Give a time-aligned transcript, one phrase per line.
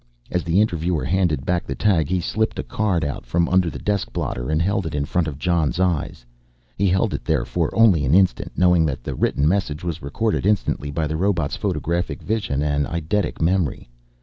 [0.31, 3.77] As the interviewer handed back the tag he slipped a card out from under the
[3.77, 6.25] desk blotter and held it in front of Jon's eyes.
[6.75, 10.43] He held it there for only an instant, knowing that the written message was recorded
[10.43, 13.89] instantly by the robot's photographic vision and eidetic memory.